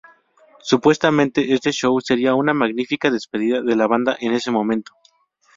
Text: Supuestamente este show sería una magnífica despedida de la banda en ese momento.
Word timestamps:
Supuestamente 0.63 1.53
este 1.53 1.69
show 1.71 2.01
sería 2.01 2.33
una 2.33 2.55
magnífica 2.55 3.11
despedida 3.11 3.61
de 3.61 3.75
la 3.75 3.85
banda 3.85 4.17
en 4.19 4.33
ese 4.33 4.49
momento. 4.49 4.93